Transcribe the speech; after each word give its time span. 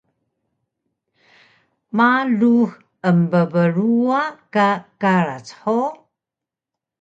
Ma 1.95 2.09
lux 2.39 2.69
embbruwa 3.09 4.21
ka 4.53 4.67
karac 5.01 5.47
hug? 5.61 5.93